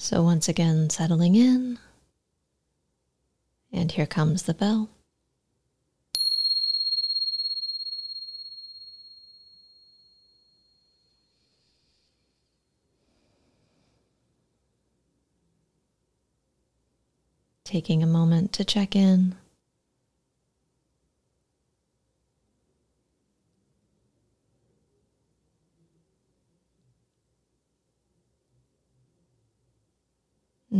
So, 0.00 0.22
once 0.22 0.48
again, 0.48 0.90
settling 0.90 1.34
in. 1.34 1.76
And 3.72 3.90
here 3.90 4.06
comes 4.06 4.44
the 4.44 4.54
bell. 4.54 4.88
Taking 17.64 18.00
a 18.00 18.06
moment 18.06 18.52
to 18.52 18.64
check 18.64 18.94
in. 18.94 19.34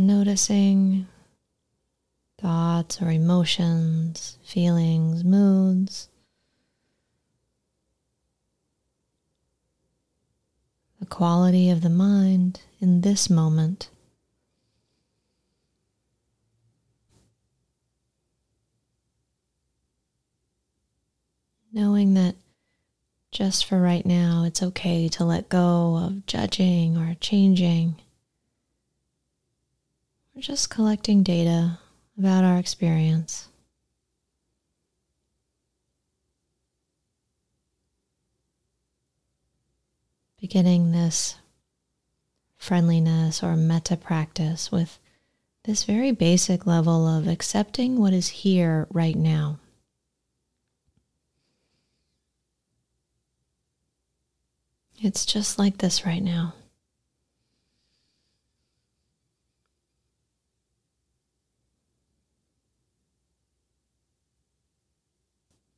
Noticing 0.09 1.05
thoughts 2.41 2.99
or 2.99 3.11
emotions, 3.11 4.39
feelings, 4.43 5.23
moods. 5.23 6.09
The 10.99 11.05
quality 11.05 11.69
of 11.69 11.81
the 11.81 11.91
mind 11.91 12.61
in 12.81 13.01
this 13.01 13.29
moment. 13.29 13.91
Knowing 21.71 22.15
that 22.15 22.35
just 23.29 23.63
for 23.63 23.79
right 23.79 24.07
now, 24.07 24.43
it's 24.43 24.63
okay 24.63 25.07
to 25.09 25.23
let 25.23 25.49
go 25.49 25.97
of 25.97 26.25
judging 26.25 26.97
or 26.97 27.15
changing. 27.21 28.01
We're 30.39 30.43
just 30.43 30.69
collecting 30.69 31.21
data 31.21 31.79
about 32.17 32.45
our 32.45 32.57
experience. 32.57 33.49
Beginning 40.39 40.93
this 40.93 41.35
friendliness 42.55 43.43
or 43.43 43.57
metta 43.57 43.97
practice 43.97 44.71
with 44.71 44.97
this 45.65 45.83
very 45.83 46.13
basic 46.13 46.65
level 46.65 47.05
of 47.05 47.27
accepting 47.27 47.99
what 47.99 48.13
is 48.13 48.29
here 48.29 48.87
right 48.91 49.17
now. 49.17 49.59
It's 55.01 55.25
just 55.25 55.59
like 55.59 55.79
this 55.79 56.05
right 56.05 56.23
now. 56.23 56.53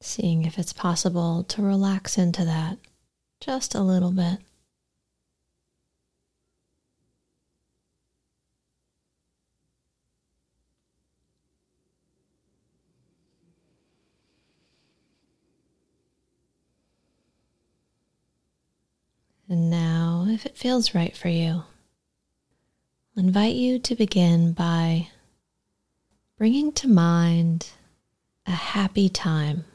Seeing 0.04 0.46
if 0.46 0.58
it's 0.58 0.74
possible 0.74 1.44
to 1.44 1.62
relax 1.62 2.18
into 2.18 2.44
that 2.44 2.80
just 3.40 3.76
a 3.76 3.82
little 3.82 4.12
bit. 4.12 4.40
And 19.48 19.70
now, 19.70 20.26
if 20.30 20.46
it 20.46 20.58
feels 20.58 20.96
right 20.96 21.16
for 21.16 21.28
you, 21.28 21.64
I'll 23.16 23.24
invite 23.24 23.56
you 23.56 23.78
to 23.80 23.96
begin 23.96 24.54
by 24.54 25.10
bringing 26.38 26.72
to 26.72 26.88
mind 26.88 27.68
a 28.48 28.52
happy 28.52 29.10
time 29.10 29.66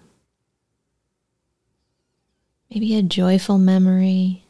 Maybe 2.71 2.97
a 2.97 3.03
joyful 3.03 3.59
memory. 3.59 4.45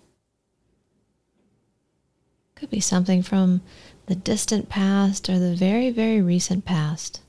Could 2.55 2.71
be 2.71 2.81
something 2.81 3.23
from 3.23 3.61
the 4.07 4.15
distant 4.15 4.69
past 4.69 5.29
or 5.29 5.39
the 5.39 5.55
very, 5.55 5.91
very 5.91 6.23
recent 6.23 6.65
past. 6.65 7.21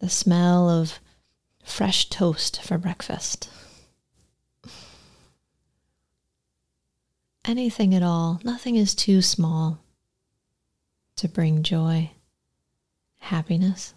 The 0.00 0.10
smell 0.10 0.68
of 0.68 1.00
fresh 1.64 2.08
toast 2.08 2.62
for 2.62 2.78
breakfast. 2.78 3.48
Anything 7.44 7.94
at 7.94 8.02
all, 8.02 8.40
nothing 8.44 8.76
is 8.76 8.94
too 8.94 9.22
small 9.22 9.80
to 11.16 11.28
bring 11.28 11.62
joy, 11.62 12.10
happiness. 13.18 13.94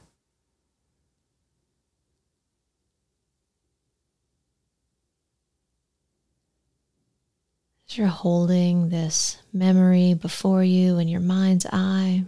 You're 7.95 8.07
holding 8.07 8.89
this 8.89 9.37
memory 9.53 10.15
before 10.15 10.63
you 10.63 10.97
in 10.97 11.07
your 11.07 11.19
mind's 11.19 11.67
eye, 11.71 12.23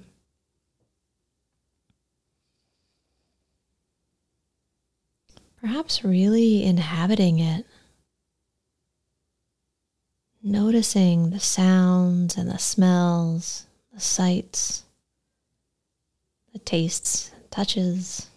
perhaps 5.60 6.04
really 6.04 6.64
inhabiting 6.64 7.40
it, 7.40 7.66
noticing 10.44 11.32
the 11.32 11.40
sounds 11.40 12.38
and 12.38 12.48
the 12.48 12.60
smells, 12.60 13.66
the 13.92 14.00
sights, 14.00 14.84
the 16.54 16.60
tastes, 16.60 17.32
touches. 17.50 18.28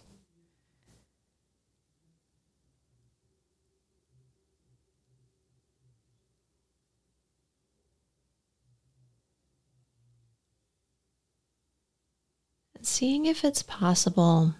Seeing 12.89 13.27
if 13.27 13.45
it's 13.45 13.63
possible 13.63 14.55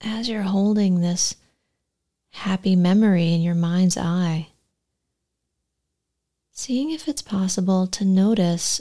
as 0.00 0.28
you're 0.28 0.42
holding 0.42 1.00
this 1.00 1.36
happy 2.30 2.74
memory 2.74 3.32
in 3.32 3.40
your 3.40 3.54
mind's 3.54 3.96
eye, 3.96 4.48
seeing 6.50 6.90
if 6.90 7.06
it's 7.06 7.22
possible 7.22 7.86
to 7.86 8.04
notice 8.04 8.80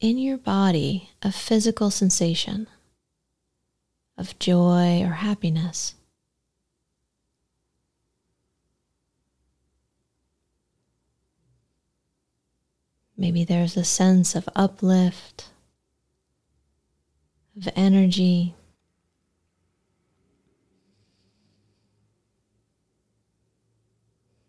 in 0.00 0.16
your 0.16 0.38
body 0.38 1.10
a 1.22 1.32
physical 1.32 1.90
sensation 1.90 2.68
of 4.16 4.38
joy 4.38 5.02
or 5.02 5.14
happiness. 5.14 5.94
Maybe 13.16 13.44
there's 13.44 13.76
a 13.76 13.84
sense 13.84 14.34
of 14.34 14.48
uplift 14.54 15.51
of 17.56 17.68
energy. 17.76 18.54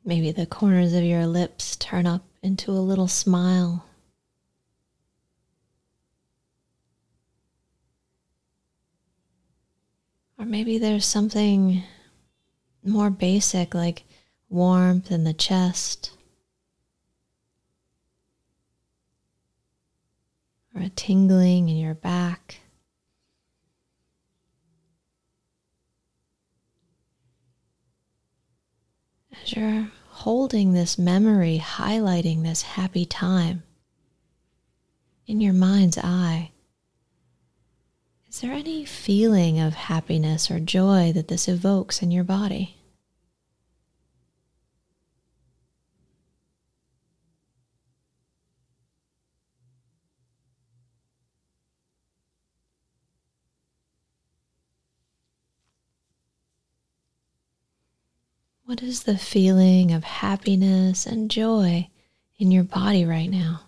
Maybe 0.05 0.31
the 0.31 0.45
corners 0.45 0.93
of 0.93 1.03
your 1.03 1.25
lips 1.25 1.75
turn 1.77 2.05
up 2.05 2.25
into 2.41 2.71
a 2.71 2.73
little 2.73 3.07
smile. 3.07 3.85
Or 10.37 10.45
maybe 10.45 10.77
there's 10.77 11.05
something 11.05 11.83
more 12.83 13.09
basic 13.09 13.73
like 13.73 14.03
warmth 14.49 15.09
in 15.09 15.23
the 15.23 15.33
chest. 15.33 16.11
Or 20.75 20.81
a 20.81 20.89
tingling 20.89 21.69
in 21.69 21.77
your 21.77 21.93
back. 21.93 22.57
as 29.43 29.53
you're 29.53 29.87
holding 30.53 30.73
this 30.73 30.99
memory, 30.99 31.59
highlighting 31.59 32.43
this 32.43 32.61
happy 32.61 33.07
time 33.07 33.63
in 35.25 35.41
your 35.41 35.51
mind's 35.51 35.97
eye, 35.97 36.51
is 38.29 38.41
there 38.41 38.51
any 38.51 38.85
feeling 38.85 39.59
of 39.59 39.73
happiness 39.73 40.51
or 40.51 40.59
joy 40.59 41.11
that 41.11 41.27
this 41.27 41.47
evokes 41.47 42.03
in 42.03 42.11
your 42.11 42.23
body? 42.23 42.77
What 58.73 58.81
is 58.81 59.03
the 59.03 59.19
feeling 59.19 59.91
of 59.91 60.03
happiness 60.03 61.05
and 61.05 61.29
joy 61.29 61.89
in 62.39 62.49
your 62.49 62.63
body 62.63 63.05
right 63.05 63.29
now? 63.29 63.61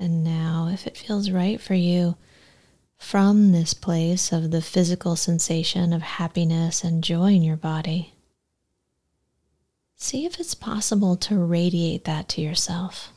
And 0.00 0.22
now, 0.22 0.68
if 0.70 0.76
it 0.88 0.96
feels 0.96 1.30
right 1.30 1.60
for 1.60 1.74
you, 1.74 2.16
from 2.96 3.52
this 3.52 3.74
place 3.74 4.32
of 4.32 4.50
the 4.50 4.62
physical 4.62 5.16
sensation 5.16 5.92
of 5.92 6.00
happiness 6.00 6.82
and 6.82 7.04
joy 7.04 7.26
in 7.32 7.42
your 7.42 7.58
body, 7.58 8.14
see 9.96 10.24
if 10.24 10.40
it's 10.40 10.54
possible 10.54 11.14
to 11.14 11.36
radiate 11.36 12.04
that 12.04 12.26
to 12.26 12.40
yourself. 12.40 13.12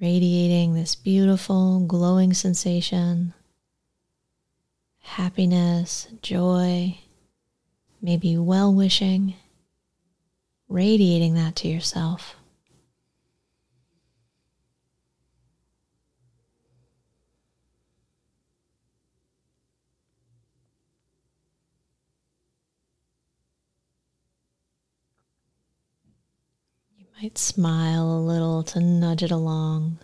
Radiating 0.00 0.72
this 0.72 0.94
beautiful, 0.94 1.80
glowing 1.80 2.32
sensation, 2.32 3.34
happiness, 5.00 6.08
joy, 6.22 6.98
maybe 8.00 8.38
well 8.38 8.72
wishing 8.72 9.34
radiating 10.68 11.34
that 11.34 11.56
to 11.56 11.68
yourself. 11.68 12.36
You 26.96 27.06
might 27.22 27.38
smile 27.38 28.04
a 28.04 28.20
little 28.20 28.62
to 28.64 28.80
nudge 28.80 29.22
it 29.22 29.30
along. 29.30 29.98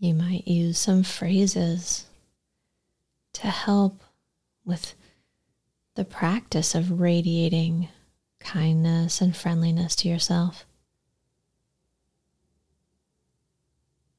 You 0.00 0.14
might 0.14 0.48
use 0.48 0.78
some 0.78 1.02
phrases 1.02 2.06
to 3.34 3.48
help 3.48 4.02
with 4.64 4.94
the 5.94 6.06
practice 6.06 6.74
of 6.74 7.00
radiating 7.00 7.88
kindness 8.38 9.20
and 9.20 9.36
friendliness 9.36 9.94
to 9.96 10.08
yourself. 10.08 10.64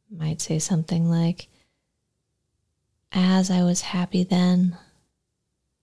You 0.07 0.19
might 0.19 0.39
say 0.39 0.59
something 0.59 1.09
like, 1.09 1.47
As 3.11 3.49
I 3.49 3.63
was 3.63 3.81
happy 3.81 4.23
then, 4.23 4.77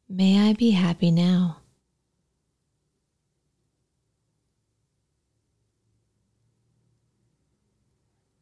may 0.09 0.49
I 0.49 0.53
be 0.53 0.71
happy 0.71 1.11
now. 1.11 1.57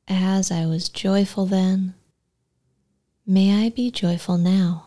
As 0.08 0.53
I 0.53 0.67
was 0.67 0.88
joyful 0.88 1.47
then, 1.47 1.94
may 3.26 3.64
I 3.64 3.70
be 3.70 3.91
joyful 3.91 4.38
now. 4.38 4.87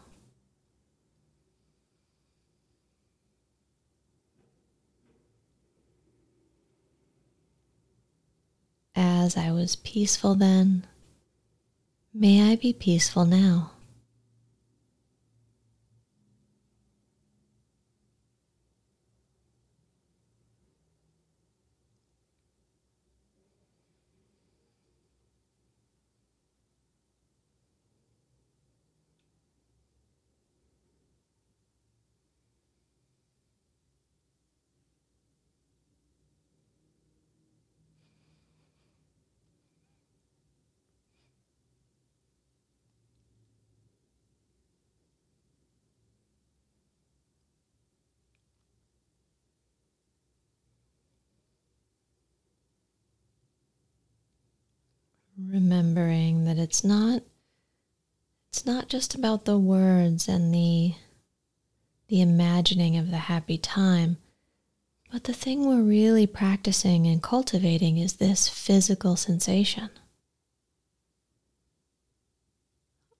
As 8.95 9.35
I 9.35 9.51
was 9.51 9.75
peaceful 9.75 10.35
then, 10.35 10.87
may 12.13 12.51
I 12.51 12.55
be 12.55 12.73
peaceful 12.73 13.25
now. 13.25 13.71
Remembering 55.51 56.45
that 56.45 56.57
it's 56.57 56.83
not 56.83 57.21
it's 58.49 58.65
not 58.65 58.87
just 58.87 59.15
about 59.15 59.45
the 59.45 59.57
words 59.57 60.27
and 60.27 60.53
the 60.53 60.93
the 62.07 62.21
imagining 62.21 62.97
of 62.97 63.11
the 63.11 63.17
happy 63.17 63.57
time 63.57 64.17
but 65.11 65.23
the 65.23 65.33
thing 65.33 65.65
we're 65.65 65.81
really 65.81 66.27
practicing 66.27 67.07
and 67.07 67.23
cultivating 67.23 67.97
is 67.97 68.13
this 68.13 68.47
physical 68.47 69.15
sensation. 69.15 69.89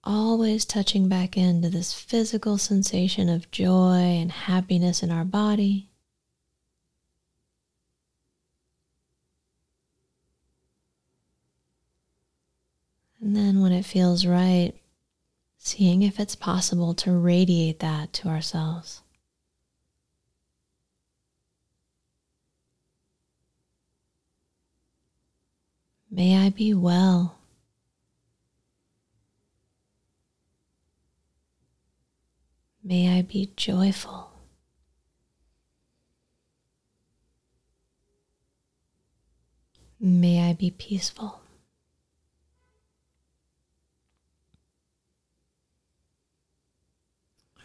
Always 0.04 0.64
touching 0.64 1.08
back 1.08 1.36
into 1.36 1.68
this 1.68 1.92
physical 1.92 2.58
sensation 2.58 3.28
of 3.28 3.50
joy 3.50 4.18
and 4.20 4.30
happiness 4.30 5.02
in 5.02 5.10
our 5.10 5.24
body 5.24 5.90
And 13.20 13.36
then 13.36 13.60
when 13.60 13.69
it 13.80 13.86
feels 13.86 14.26
right, 14.26 14.74
seeing 15.56 16.02
if 16.02 16.20
it's 16.20 16.36
possible 16.36 16.92
to 16.92 17.10
radiate 17.10 17.78
that 17.78 18.12
to 18.12 18.28
ourselves. 18.28 19.00
May 26.10 26.44
I 26.44 26.50
be 26.50 26.74
well. 26.74 27.38
May 32.84 33.18
I 33.18 33.22
be 33.22 33.50
joyful. 33.56 34.30
May 39.98 40.50
I 40.50 40.52
be 40.52 40.70
peaceful. 40.70 41.40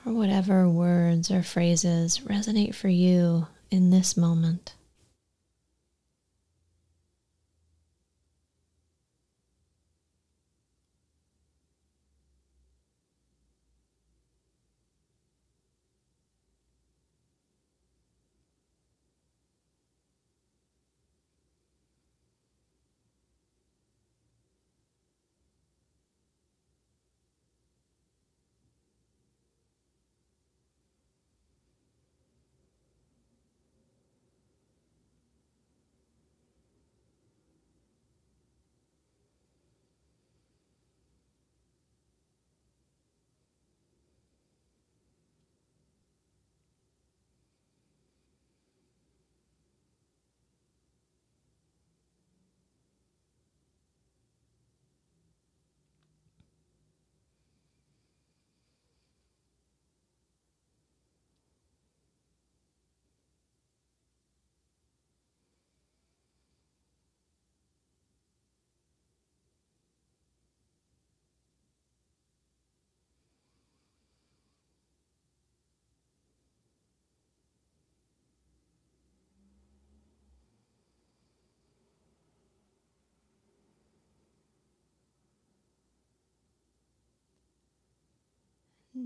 Or 0.05 0.13
whatever 0.13 0.69
words 0.69 1.31
or 1.31 1.41
phrases 1.41 2.19
resonate 2.19 2.75
for 2.75 2.89
you 2.89 3.47
in 3.71 3.89
this 3.89 4.15
moment. 4.15 4.73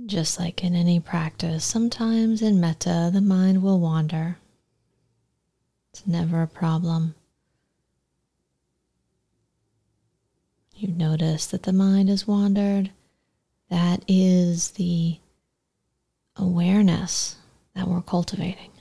Just 0.06 0.40
like 0.40 0.64
in 0.64 0.76
any 0.76 1.00
practice, 1.00 1.66
sometimes 1.66 2.44
in 2.44 2.60
metta 2.60 3.10
the 3.12 3.22
mind 3.22 3.64
will 3.64 3.80
wander. 3.80 4.38
It's 5.92 6.06
never 6.06 6.44
a 6.44 6.48
problem. 6.48 7.16
You 10.76 10.90
notice 10.90 11.48
that 11.48 11.64
the 11.64 11.74
mind 11.74 12.10
has 12.10 12.28
wandered. 12.28 12.92
That 13.70 14.04
is 14.08 14.72
the 14.72 15.20
awareness 16.36 17.38
that 17.76 17.88
we're 17.88 18.02
cultivating. 18.02 18.72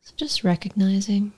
So 0.00 0.12
just 0.16 0.42
recognizing, 0.42 1.32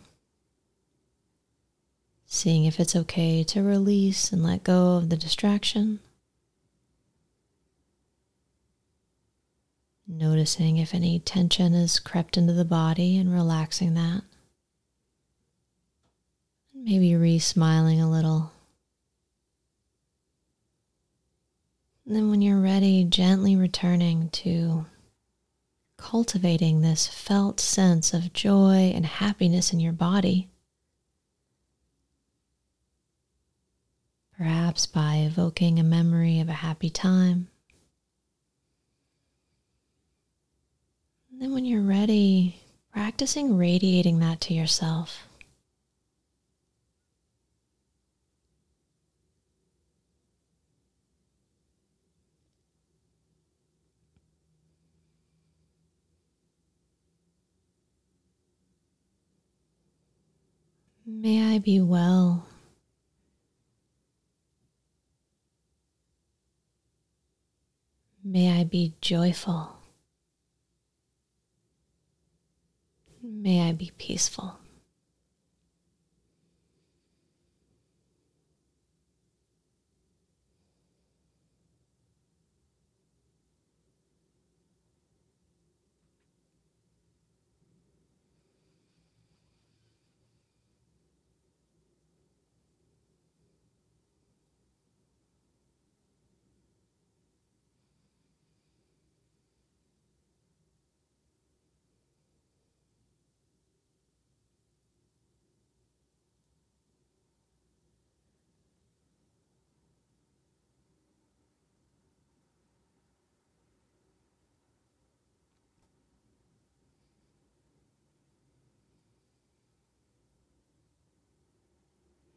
seeing 2.25 2.65
if 2.65 2.81
it's 2.81 2.97
okay 2.97 3.45
to 3.45 3.63
release 3.63 4.33
and 4.33 4.43
let 4.43 4.65
go 4.65 4.97
of 4.97 5.11
the 5.11 5.17
distraction. 5.17 6.01
Noticing 10.13 10.79
if 10.79 10.93
any 10.93 11.21
tension 11.21 11.73
has 11.73 12.01
crept 12.01 12.37
into 12.37 12.53
the 12.53 12.65
body 12.65 13.17
and 13.17 13.33
relaxing 13.33 13.95
that. 13.95 14.23
Maybe 16.75 17.15
re 17.15 17.39
smiling 17.39 18.01
a 18.01 18.11
little. 18.11 18.51
And 22.05 22.17
then, 22.17 22.29
when 22.29 22.43
you're 22.43 22.61
ready, 22.61 23.05
gently 23.05 23.55
returning 23.55 24.31
to 24.31 24.87
cultivating 25.97 26.81
this 26.81 27.07
felt 27.07 27.61
sense 27.61 28.13
of 28.13 28.33
joy 28.33 28.91
and 28.93 29.07
happiness 29.07 29.73
in 29.73 29.79
your 29.79 29.93
body. 29.93 30.49
Perhaps 34.37 34.87
by 34.87 35.19
evoking 35.19 35.79
a 35.79 35.85
memory 35.85 36.41
of 36.41 36.49
a 36.49 36.55
happy 36.55 36.91
time. 36.91 37.47
Then, 41.41 41.55
when 41.55 41.65
you're 41.65 41.81
ready, 41.81 42.61
practicing 42.93 43.57
radiating 43.57 44.19
that 44.19 44.43
to 44.43 44.53
yourself. 44.53 45.27
May 61.07 61.55
I 61.55 61.59
be 61.59 61.81
well. 61.81 62.47
May 68.23 68.61
I 68.61 68.65
be 68.65 68.93
joyful. 69.01 69.80
May 73.43 73.67
I 73.67 73.73
be 73.73 73.91
peaceful. 73.97 74.59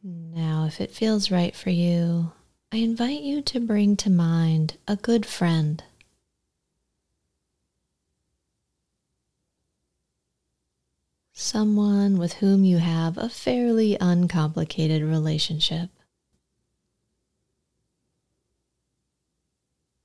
Now, 0.06 0.66
if 0.66 0.82
it 0.82 0.90
feels 0.90 1.30
right 1.30 1.56
for 1.56 1.70
you, 1.70 2.32
I 2.70 2.76
invite 2.76 3.22
you 3.22 3.40
to 3.40 3.58
bring 3.58 3.96
to 3.96 4.10
mind 4.10 4.76
a 4.86 4.96
good 4.96 5.24
friend. 5.24 5.82
Someone 11.32 12.18
with 12.18 12.34
whom 12.34 12.64
you 12.64 12.78
have 12.78 13.16
a 13.16 13.30
fairly 13.30 13.96
uncomplicated 13.98 15.02
relationship. 15.02 15.88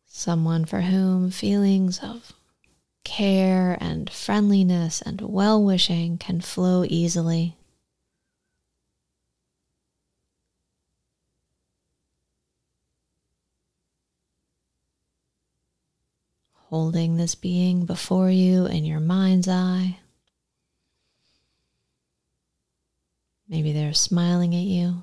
Someone 0.06 0.63
for 0.63 0.79
whom 0.79 1.29
feelings 1.29 2.00
of 2.00 2.32
care 3.03 3.77
and 3.82 4.10
friendliness 4.10 5.01
and 5.01 5.20
well 5.20 5.62
wishing 5.62 6.18
can 6.18 6.39
flow 6.39 6.86
easily. 6.88 7.58
Holding 16.70 17.18
this 17.18 17.34
being 17.34 17.84
before 17.84 18.30
you 18.30 18.68
in 18.68 18.86
your 18.86 19.00
mind's 19.00 19.48
eye. 19.48 19.98
Maybe 23.48 23.74
they're 23.74 23.92
smiling 23.92 24.54
at 24.54 24.62
you. 24.62 25.02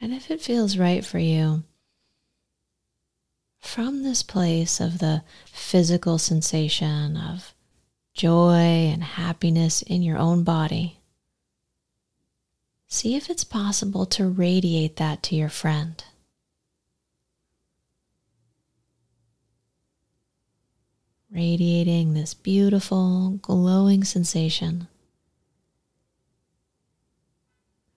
And 0.00 0.14
if 0.14 0.30
it 0.30 0.40
feels 0.40 0.78
right 0.78 1.04
for 1.04 1.18
you, 1.18 1.64
from 3.58 4.04
this 4.04 4.22
place 4.22 4.78
of 4.78 5.00
the 5.00 5.24
physical 5.46 6.18
sensation 6.18 7.16
of 7.16 7.52
joy 8.12 8.92
and 8.92 9.02
happiness 9.02 9.82
in 9.82 10.02
your 10.02 10.18
own 10.18 10.44
body, 10.44 11.00
see 12.94 13.16
if 13.16 13.28
it's 13.28 13.42
possible 13.42 14.06
to 14.06 14.24
radiate 14.26 14.96
that 14.96 15.20
to 15.20 15.34
your 15.34 15.48
friend. 15.48 16.04
Radiating 21.28 22.14
this 22.14 22.34
beautiful, 22.34 23.40
glowing 23.42 24.04
sensation, 24.04 24.86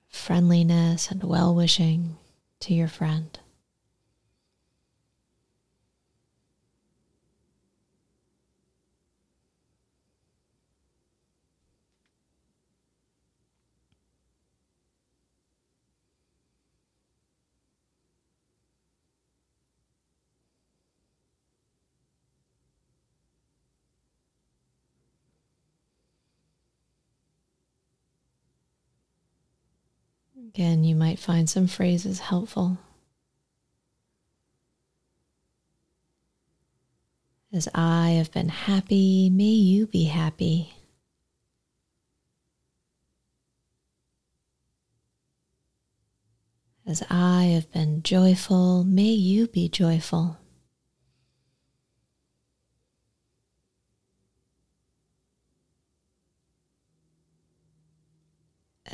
friendliness 0.10 1.12
and 1.12 1.24
well 1.24 1.54
wishing 1.54 2.18
to 2.62 2.74
your 2.74 2.88
friend. 2.88 3.40
Again, 30.38 30.84
you 30.84 30.96
might 30.96 31.20
find 31.20 31.50
some 31.50 31.68
phrases 31.68 32.20
helpful. 32.20 32.78
As 37.52 37.68
I 37.74 38.12
have 38.12 38.32
been 38.32 38.50
happy, 38.50 39.30
may 39.30 39.46
you 39.46 39.88
be 39.88 40.04
happy. 40.04 40.74
As 46.86 47.04
I 47.10 47.46
have 47.46 47.72
been 47.72 48.04
joyful, 48.04 48.84
may 48.84 49.12
you 49.12 49.48
be 49.48 49.70
joyful. 49.70 50.38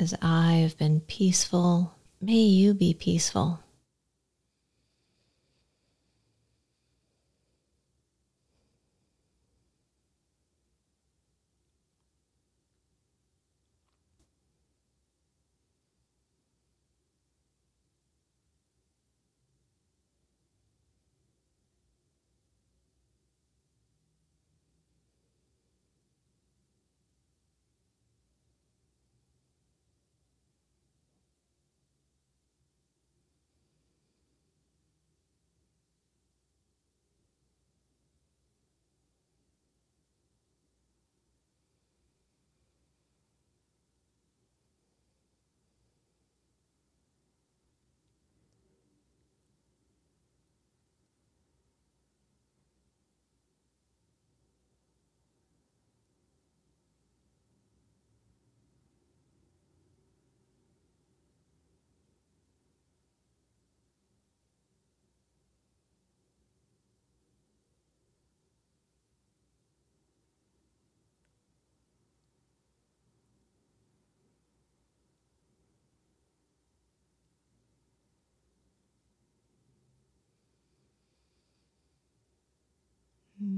As 0.04 0.14
I 0.20 0.56
have 0.56 0.76
been 0.76 1.00
peaceful, 1.00 1.94
may 2.20 2.34
you 2.34 2.74
be 2.74 2.92
peaceful. 2.92 3.63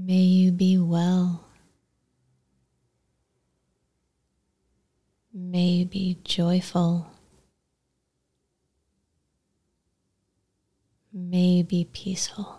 May 0.07 0.23
you 0.23 0.53
be 0.53 0.77
well. 0.77 1.43
May 5.33 5.65
you 5.65 5.85
be 5.85 6.17
joyful. 6.23 7.07
May 11.11 11.57
you 11.57 11.63
be 11.65 11.89
peaceful. 11.91 12.56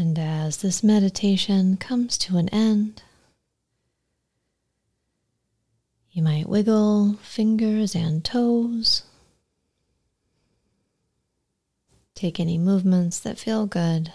And 0.00 0.18
as 0.18 0.56
this 0.56 0.82
meditation 0.82 1.76
comes 1.76 2.16
to 2.16 2.38
an 2.38 2.48
end, 2.48 3.02
you 6.10 6.22
might 6.22 6.48
wiggle 6.48 7.18
fingers 7.20 7.94
and 7.94 8.24
toes. 8.24 9.02
Take 12.14 12.40
any 12.40 12.56
movements 12.56 13.20
that 13.20 13.38
feel 13.38 13.66
good. 13.66 14.10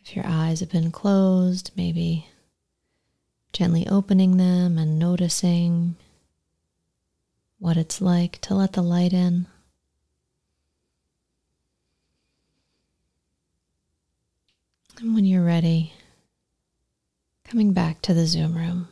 If 0.00 0.16
your 0.16 0.26
eyes 0.26 0.58
have 0.58 0.70
been 0.72 0.90
closed, 0.90 1.70
maybe 1.76 2.26
gently 3.52 3.86
opening 3.86 4.36
them 4.36 4.78
and 4.78 4.98
noticing 4.98 5.94
what 7.60 7.76
it's 7.76 8.00
like 8.00 8.40
to 8.40 8.56
let 8.56 8.72
the 8.72 8.82
light 8.82 9.12
in. 9.12 9.46
And 15.00 15.14
when 15.14 15.24
you're 15.24 15.44
ready, 15.44 15.92
coming 17.44 17.72
back 17.72 18.00
to 18.02 18.14
the 18.14 18.26
Zoom 18.26 18.56
room. 18.56 18.88